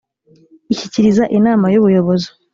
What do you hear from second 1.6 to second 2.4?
y Ubuyobozi